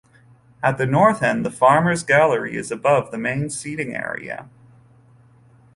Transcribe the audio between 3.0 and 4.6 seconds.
the main seating area.